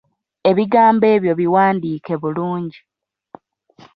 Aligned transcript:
Ebigambo 0.49 1.05
ebyo 1.15 1.33
biwandiike 1.39 2.13
bulungi. 2.21 2.79